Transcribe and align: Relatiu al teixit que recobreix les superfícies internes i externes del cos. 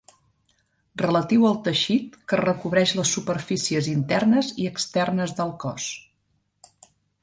Relatiu 1.01 1.45
al 1.49 1.59
teixit 1.67 2.17
que 2.33 2.41
recobreix 2.43 2.95
les 3.03 3.13
superfícies 3.19 3.93
internes 3.95 4.53
i 4.65 4.69
externes 4.75 5.39
del 5.43 5.57
cos. 5.67 5.91